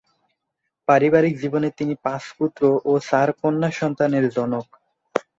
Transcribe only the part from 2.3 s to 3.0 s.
পুত্র ও